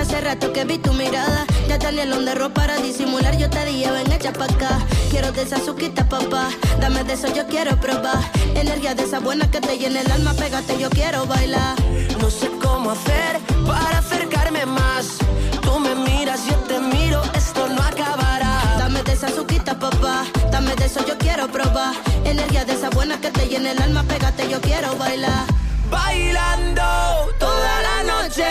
Hace 0.00 0.20
rato 0.20 0.52
que 0.52 0.64
vi 0.64 0.78
tu 0.78 0.92
mirada. 0.94 1.44
Ya 1.68 1.78
tenía 1.78 2.04
el 2.04 2.24
de 2.24 2.34
ropa 2.34 2.62
para 2.62 2.76
disimular. 2.78 3.36
Yo 3.36 3.48
te 3.50 3.64
dije, 3.64 3.90
ven, 3.90 4.10
echa 4.12 4.32
pa' 4.32 4.46
acá. 4.46 4.78
Quiero 5.10 5.30
de 5.32 5.42
esa 5.42 5.58
suquita, 5.58 6.08
papá. 6.08 6.48
Dame 6.80 7.04
de 7.04 7.14
eso, 7.14 7.28
yo 7.34 7.46
quiero 7.46 7.78
probar. 7.78 8.18
Energía 8.54 8.94
de 8.94 9.04
esa 9.04 9.20
buena 9.20 9.50
que 9.50 9.60
te 9.60 9.78
llena 9.78 10.00
el 10.00 10.10
alma. 10.10 10.32
Pégate, 10.34 10.78
yo 10.78 10.88
quiero 10.90 11.26
bailar. 11.26 11.76
No 12.20 12.30
sé 12.30 12.50
cómo 12.62 12.92
hacer 12.92 13.40
para 13.66 13.98
acercarme 13.98 14.64
más. 14.66 15.18
Tú 15.62 15.78
me 15.78 15.94
miras, 15.94 16.46
yo 16.46 16.56
te 16.68 16.78
miro, 16.80 17.22
esto 17.34 17.68
no 17.68 17.82
acabará. 17.82 18.76
Dame 18.78 19.02
de 19.02 19.12
esa 19.12 19.28
suquita, 19.28 19.78
papá. 19.78 20.24
Dame 20.50 20.74
de 20.76 20.86
eso, 20.86 21.04
yo 21.06 21.16
quiero 21.18 21.48
probar. 21.48 21.94
Energía 22.24 22.64
de 22.64 22.72
esa 22.72 22.90
buena 22.90 23.20
que 23.20 23.30
te 23.30 23.46
llena 23.46 23.72
el 23.72 23.82
alma. 23.82 24.02
Pégate, 24.04 24.48
yo 24.48 24.60
quiero 24.60 24.96
bailar. 24.96 25.59
Bailando 25.90 27.32
toda 27.38 27.82
la 27.82 28.02
noche, 28.04 28.44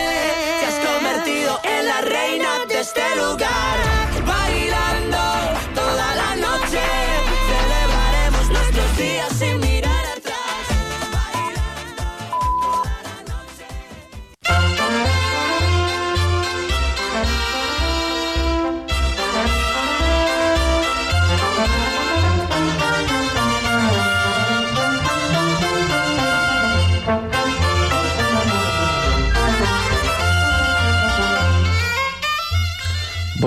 te 0.59 0.65
has 0.65 0.85
convertido 0.85 1.59
en 1.63 1.85
la 1.85 2.01
reina 2.01 2.65
de 2.67 2.79
este 2.81 3.15
lugar. 3.15 3.99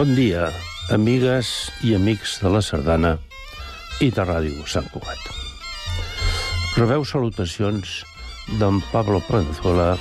Bon 0.03 0.17
dia, 0.19 0.49
amigues 0.91 1.49
i 1.87 1.93
amics 1.95 2.33
de 2.43 2.51
la 2.51 2.59
Sardana 2.67 3.13
i 4.03 4.09
de 4.11 4.25
Ràdio 4.27 4.65
Sant 4.67 4.89
Cugat. 4.91 5.29
Rebeu 6.75 7.05
salutacions 7.07 7.93
d'en 8.59 8.81
Pablo 8.91 9.21
Palenzuela, 9.29 9.93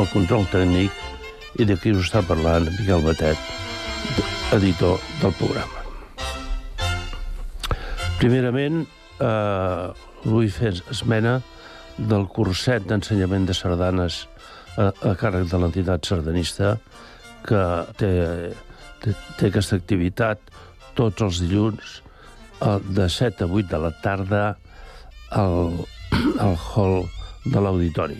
el 0.00 0.08
control 0.14 0.48
tècnic, 0.48 0.88
i 1.60 1.66
de 1.68 1.76
qui 1.76 1.92
us 1.92 2.06
està 2.06 2.22
parlant, 2.24 2.64
Miquel 2.78 3.04
Batet, 3.04 3.36
editor 4.56 5.04
del 5.20 5.36
programa. 5.36 5.84
Primerament, 8.16 8.86
eh, 9.20 9.86
vull 10.24 10.48
fer 10.48 10.78
esmena 10.96 11.42
del 11.98 12.24
curset 12.24 12.88
d'ensenyament 12.88 13.44
de 13.44 13.60
sardanes 13.60 14.22
a, 14.78 14.88
a 14.88 15.12
càrrec 15.12 15.52
de 15.52 15.60
l'entitat 15.60 16.08
sardanista 16.08 16.78
que 17.44 17.66
té, 18.00 18.14
té, 19.12 19.48
aquesta 19.50 19.78
activitat 19.78 20.40
tots 20.98 21.24
els 21.26 21.42
dilluns 21.44 21.98
eh, 22.60 22.78
de 22.80 23.08
7 23.12 23.46
a 23.46 23.50
8 23.50 23.68
de 23.72 23.82
la 23.82 23.92
tarda 24.02 24.44
al, 25.30 25.84
al 26.46 26.56
hall 26.56 26.98
de 27.46 27.62
l'auditori. 27.62 28.18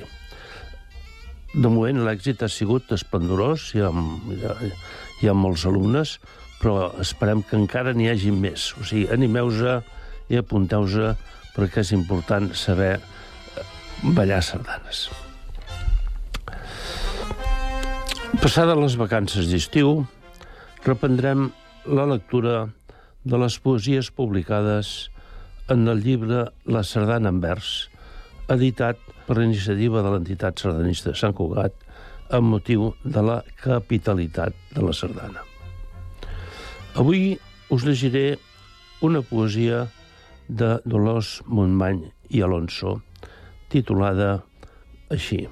De 1.57 1.69
moment 1.73 2.03
l'èxit 2.05 2.43
ha 2.45 2.51
sigut 2.53 2.91
esplendorós, 2.93 3.71
hi 3.75 3.85
ha, 3.85 3.91
hi, 3.93 4.41
ha, 4.45 4.57
hi 5.23 5.31
ha 5.31 5.37
molts 5.37 5.65
alumnes, 5.69 6.19
però 6.61 6.91
esperem 7.01 7.43
que 7.47 7.57
encara 7.57 7.95
n'hi 7.97 8.11
hagi 8.11 8.33
més. 8.33 8.73
O 8.81 8.85
sigui, 8.85 9.07
animeu-se 9.13 9.79
i 10.33 10.41
apunteu-se 10.41 11.15
perquè 11.57 11.85
és 11.85 11.93
important 11.97 12.51
saber 12.57 12.97
eh, 12.99 13.65
ballar 14.17 14.43
sardanes. 14.45 15.07
Passades 18.37 18.77
les 18.77 18.97
vacances 19.01 19.49
d'estiu, 19.49 20.03
reprendrem 20.85 21.51
la 21.87 22.07
lectura 22.07 22.69
de 23.25 23.39
les 23.41 23.59
poesies 23.63 24.11
publicades 24.11 25.11
en 25.73 25.89
el 25.89 26.03
llibre 26.05 26.47
La 26.65 26.83
sardana 26.87 27.33
en 27.33 27.41
vers, 27.43 27.89
editat 28.53 29.01
per 29.27 29.43
iniciativa 29.43 30.03
de 30.03 30.13
l'entitat 30.15 30.63
sardanista 30.63 31.11
de 31.11 31.19
Sant 31.19 31.35
Cugat 31.35 31.75
amb 32.37 32.51
motiu 32.55 32.93
de 33.03 33.23
la 33.23 33.41
capitalitat 33.63 34.55
de 34.75 34.83
la 34.83 34.95
sardana. 34.95 35.43
Avui 36.97 37.37
us 37.71 37.85
llegiré 37.87 38.39
una 39.03 39.23
poesia 39.23 39.87
de 40.49 40.77
Dolors 40.87 41.41
Montmany 41.47 42.05
i 42.31 42.43
Alonso, 42.43 43.01
titulada 43.69 44.37
així, 45.11 45.45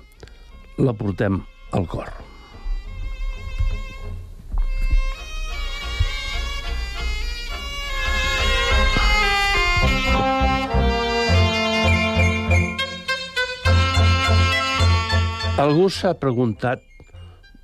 La 0.79 0.95
portem 0.99 1.43
al 1.73 1.87
cor. 1.87 2.24
Algú 15.55 15.85
s'ha 15.87 16.11
preguntat 16.19 16.81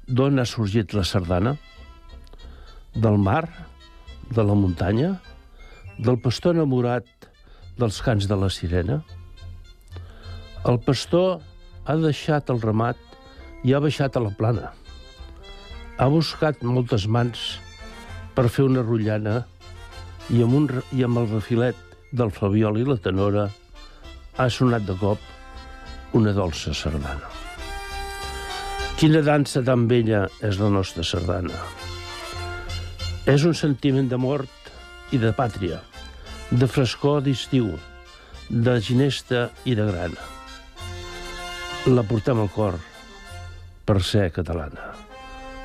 d'on 0.07 0.39
ha 0.39 0.45
sorgit 0.47 0.93
la 0.95 1.03
sardana? 1.03 1.57
Del 2.95 3.17
mar? 3.19 3.49
De 4.31 4.45
la 4.47 4.55
muntanya? 4.55 5.17
Del 5.99 6.21
pastor 6.23 6.55
enamorat 6.55 7.09
dels 7.83 7.99
cants 8.07 8.29
de 8.31 8.39
la 8.39 8.51
sirena? 8.55 9.01
El 10.71 10.79
pastor 10.87 11.43
ha 11.83 11.99
deixat 11.99 12.55
el 12.55 12.63
ramat 12.63 13.03
i 13.67 13.75
ha 13.75 13.83
baixat 13.83 14.15
a 14.15 14.23
la 14.23 14.31
plana. 14.39 14.71
Ha 15.99 16.09
buscat 16.15 16.63
moltes 16.63 17.09
mans 17.11 17.59
per 18.39 18.47
fer 18.47 18.69
una 18.71 18.87
rotllana 18.87 19.41
i 20.31 20.47
amb, 20.47 20.55
un, 20.63 20.71
i 20.95 21.03
amb 21.11 21.25
el 21.25 21.31
refilet 21.35 21.99
del 22.15 22.31
flabiol 22.39 22.79
i 22.79 22.87
la 22.87 23.01
tenora 23.03 23.51
ha 24.39 24.49
sonat 24.49 24.87
de 24.87 24.95
cop 25.03 26.15
una 26.15 26.39
dolça 26.39 26.71
sardana. 26.71 27.40
Quina 29.01 29.23
dansa 29.25 29.63
tan 29.65 29.87
bella 29.89 30.27
és 30.45 30.59
la 30.61 30.67
nostra 30.69 31.01
sardana. 31.09 31.57
És 33.33 33.47
un 33.49 33.55
sentiment 33.57 34.11
de 34.11 34.19
mort 34.21 34.69
i 35.17 35.21
de 35.23 35.31
pàtria, 35.39 35.79
de 36.53 36.69
frescor 36.69 37.23
d'estiu, 37.25 37.71
de 38.69 38.77
ginesta 38.85 39.47
i 39.65 39.79
de 39.79 39.89
grana. 39.89 40.29
La 41.89 42.05
portem 42.05 42.45
al 42.45 42.53
cor 42.53 42.77
per 43.89 44.03
ser 44.05 44.29
catalana. 44.37 44.93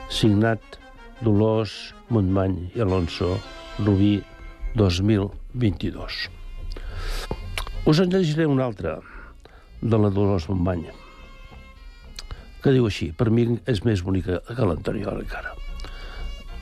Signat 0.07 0.79
Dolors 1.19 1.77
Montmany 2.07 2.69
i 2.71 2.87
Alonso, 2.87 3.33
Rubí 3.83 4.13
2022. 4.79 6.27
Us 7.83 7.99
en 7.99 8.15
llegiré 8.15 8.47
una 8.47 8.71
altra 8.71 9.01
de 9.81 9.99
la 9.99 10.07
Dolors 10.21 10.47
Montmany 10.47 10.87
que 12.65 12.73
diu 12.73 12.87
així, 12.89 13.11
per 13.13 13.29
mi 13.29 13.43
és 13.69 13.83
més 13.85 14.01
bonica 14.01 14.39
que 14.47 14.65
l'anterior 14.65 15.19
encara. 15.21 15.51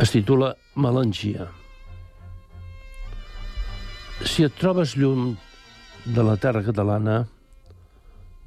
Es 0.04 0.12
titula 0.12 0.50
Melangia. 0.76 1.46
Si 4.28 4.44
et 4.44 4.58
trobes 4.60 4.98
lluny 5.00 5.38
de 6.04 6.26
la 6.28 6.36
terra 6.36 6.60
catalana, 6.66 7.22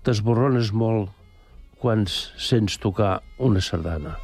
t'esborrones 0.05 0.75
molt 0.77 1.09
quan 1.81 2.05
sents 2.11 2.77
tocar 2.83 3.23
una 3.49 3.65
sardana. 3.65 4.19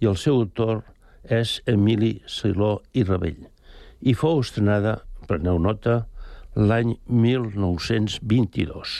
i 0.00 0.08
el 0.10 0.16
seu 0.20 0.40
autor 0.40 0.82
és 1.24 1.60
Emili 1.70 2.16
Siló 2.28 2.78
i 2.92 3.04
Rebell 3.04 3.44
i 4.04 4.12
fou 4.12 4.42
estrenada, 4.42 4.98
preneu 5.28 5.56
nota, 5.58 6.04
l'any 6.54 6.98
1922. 7.08 8.96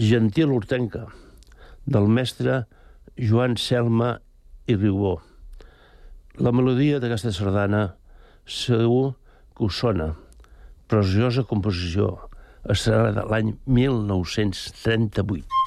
Gentil 0.00 0.48
Hortenca, 0.48 1.02
del 1.84 2.06
mestre 2.08 2.62
Joan 3.20 3.58
Selma 3.60 4.14
i 4.64 4.72
Riubó. 4.78 5.18
La 6.40 6.54
melodia 6.56 7.02
d'aquesta 7.02 7.34
sardana 7.36 7.82
segur 8.48 9.12
que 9.52 9.68
us 9.68 9.76
sona. 9.84 10.14
Preciosa 10.88 11.44
composició. 11.44 12.14
Estarà 12.64 13.12
de 13.12 13.28
l'any 13.28 13.52
1938. 13.68 15.59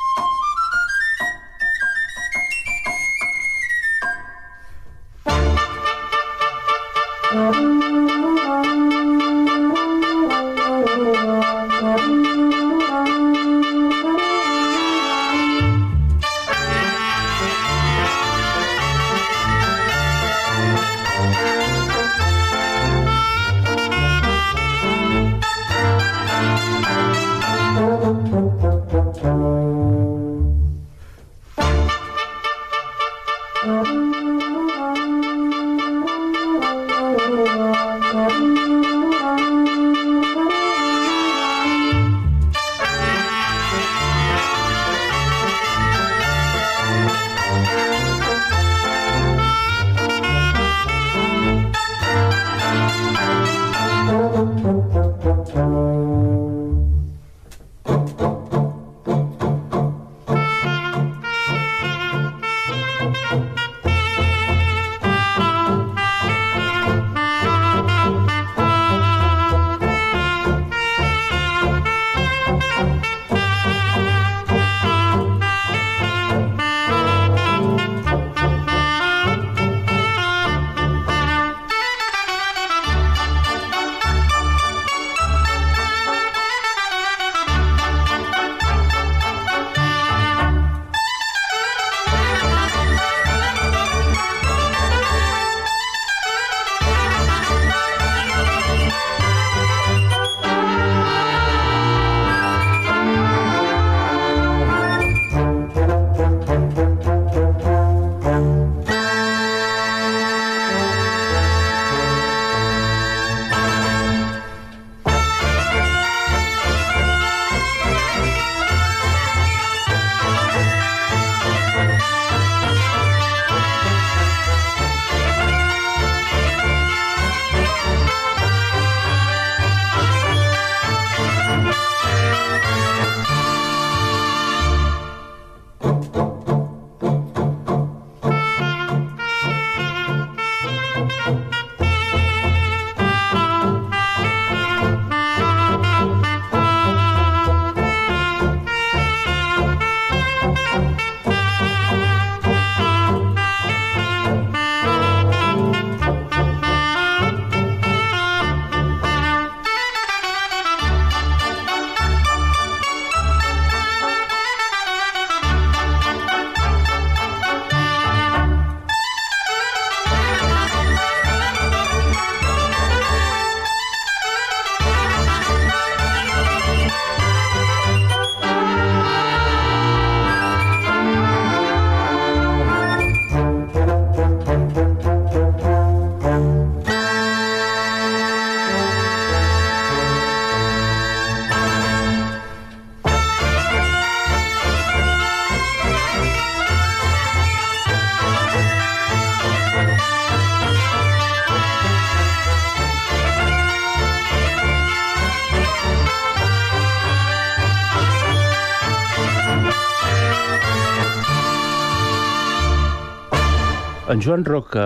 En 214.14 214.20
Joan 214.22 214.43
Roca 214.45 214.84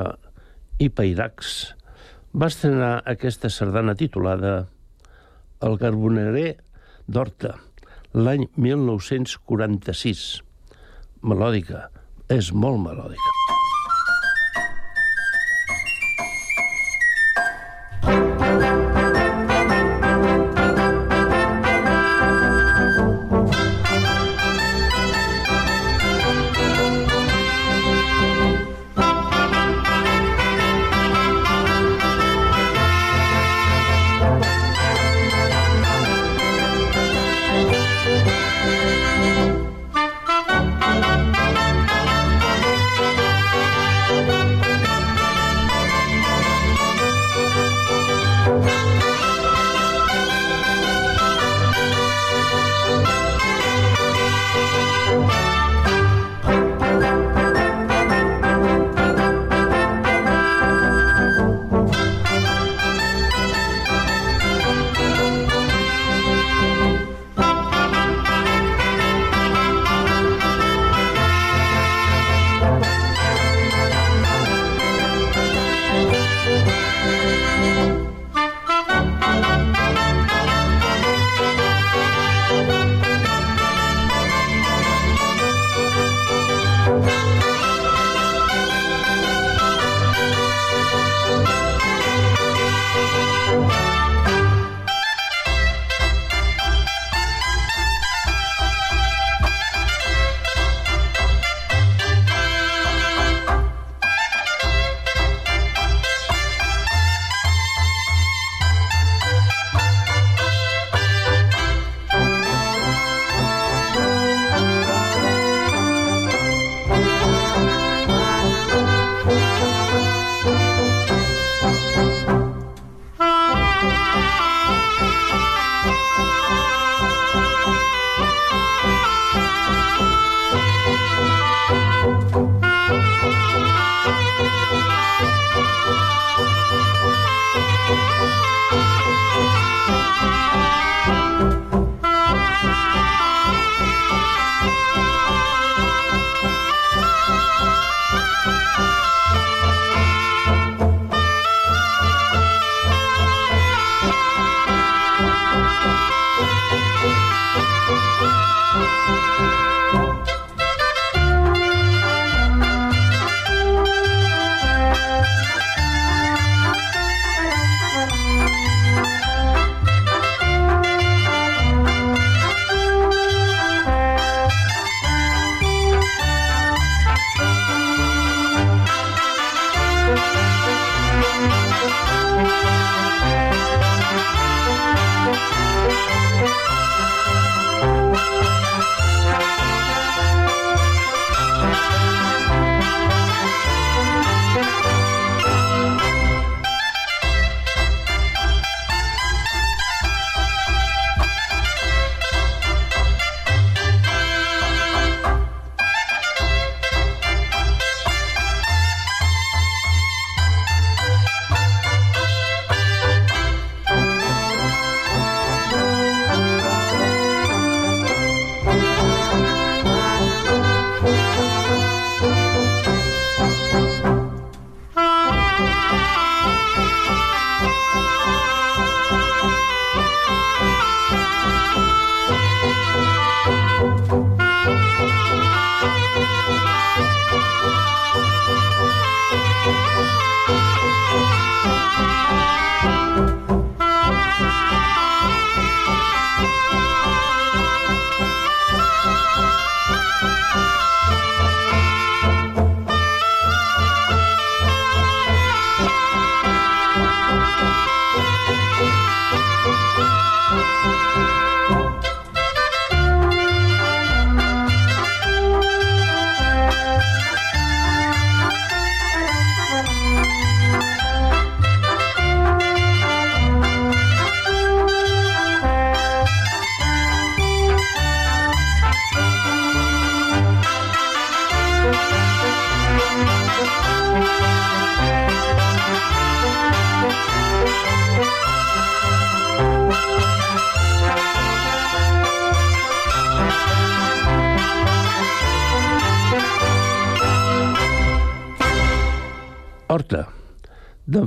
i 0.79 0.85
Pairacs 0.87 1.49
va 2.31 2.47
estrenar 2.47 3.01
aquesta 3.11 3.49
sardana 3.51 3.91
titulada 3.99 4.53
El 5.67 5.75
Carbonerer 5.81 6.53
d'Horta, 7.11 7.57
l'any 8.15 8.47
1946. 8.55 10.25
Melòdica, 11.27 11.89
és 12.39 12.53
molt 12.55 12.79
melòdica. 12.87 13.56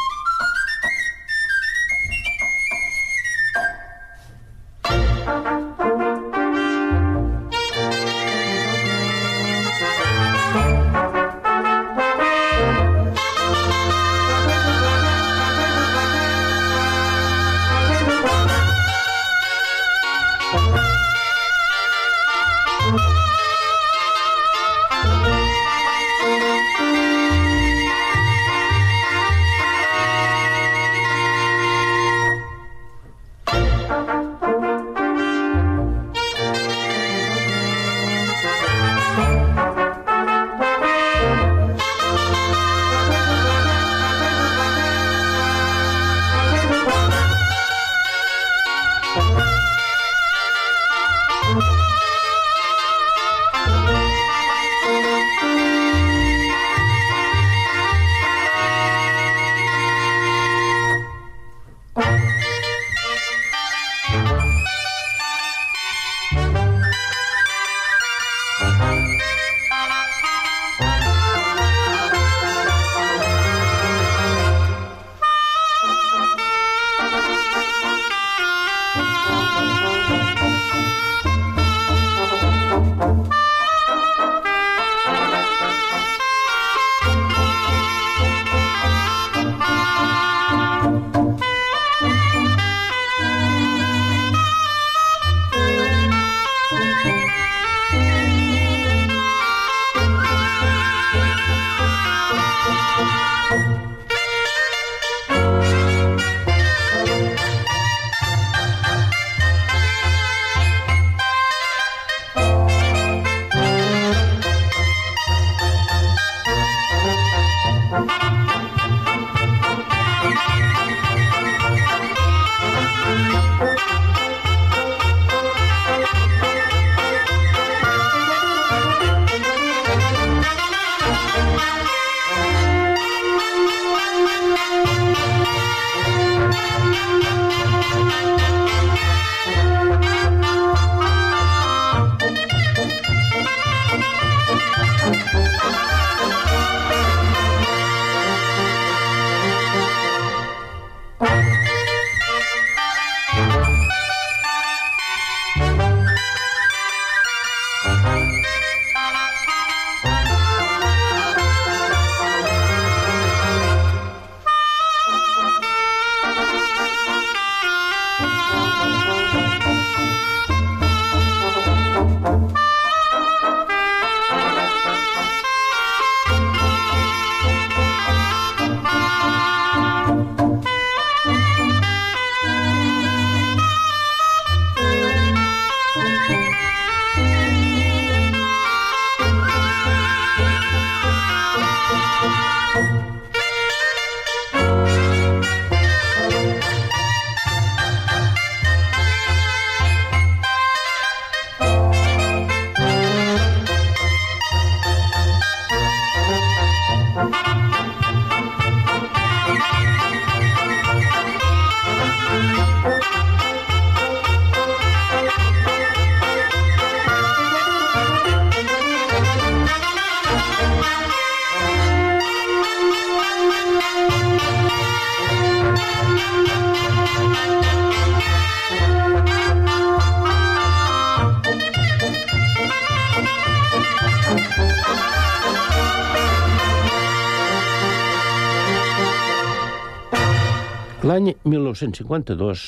L'any 241.02 241.32
1952, 241.49 242.64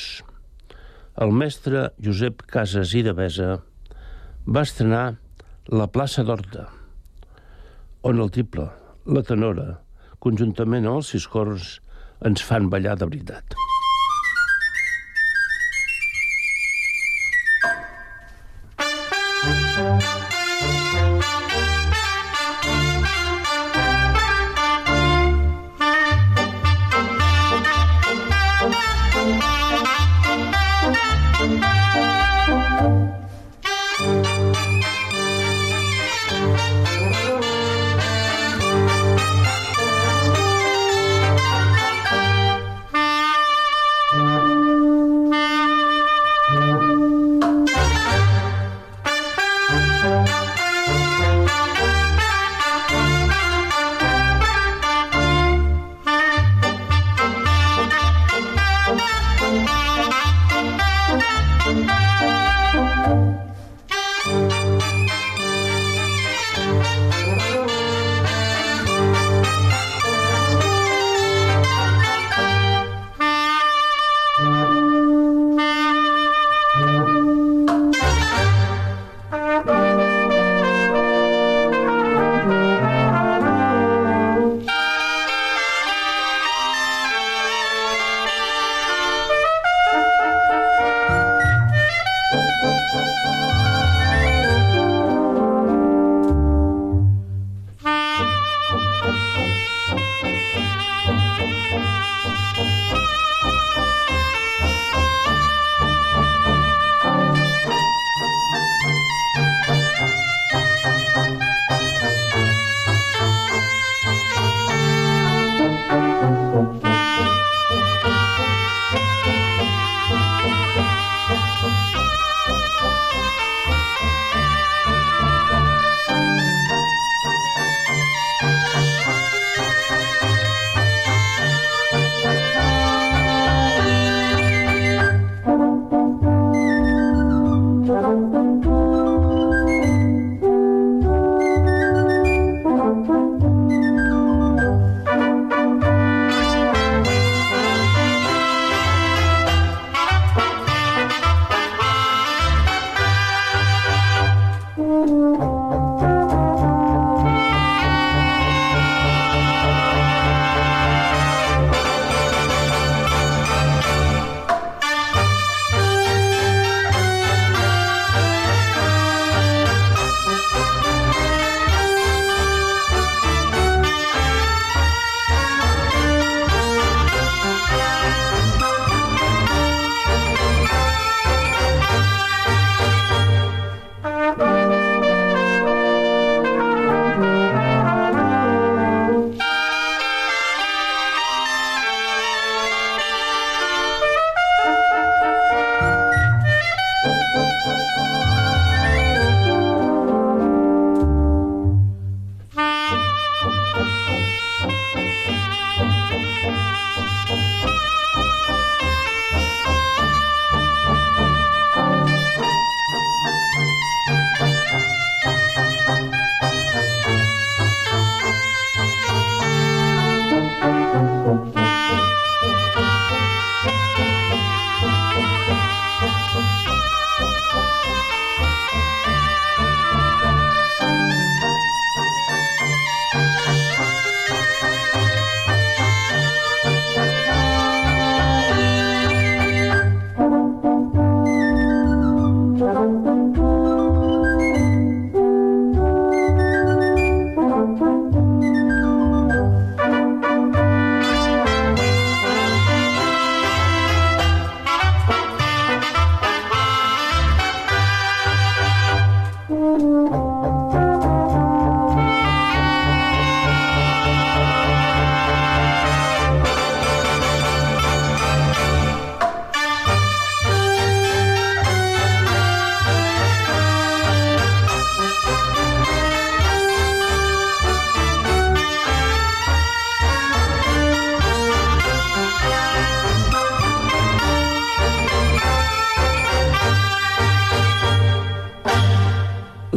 el 1.22 1.34
mestre 1.38 1.84
Josep 2.02 2.40
Casas 2.50 2.90
i 2.98 3.02
Devesa 3.06 3.60
va 4.56 4.64
estrenar 4.66 5.02
La 5.70 5.86
plaça 5.86 6.24
d'Horta, 6.26 6.64
on 8.10 8.18
el 8.24 8.32
tiple, 8.34 8.66
la 9.06 9.22
tenora, 9.28 9.68
conjuntament 10.18 10.90
amb 10.90 11.04
els 11.04 11.12
sis 11.14 11.28
cors, 11.30 11.78
ens 12.26 12.42
fan 12.42 12.66
ballar 12.74 12.98
de 12.98 13.06
veritat. 13.12 13.54
Thank 19.74 20.23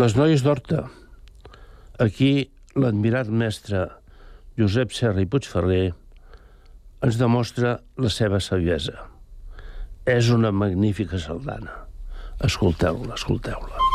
Les 0.08 0.14
noies 0.16 0.40
d'Horta. 0.40 0.86
Aquí 2.00 2.48
l'admirat 2.80 3.28
mestre 3.42 3.82
Josep 4.56 4.94
Serra 4.96 5.20
i 5.26 5.28
Puigferrer 5.28 5.82
ens 7.04 7.20
demostra 7.20 7.74
la 8.06 8.14
seva 8.20 8.40
saviesa. 8.46 8.96
És 10.16 10.32
una 10.38 10.54
magnífica 10.62 11.20
sardana. 11.20 11.76
Escolteu-la, 12.48 13.20
escolteu-la. 13.20 13.87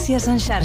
Notícies 0.00 0.28
en 0.28 0.40
xarxa. 0.40 0.60